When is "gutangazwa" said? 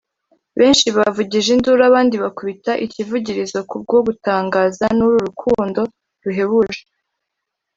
4.07-4.85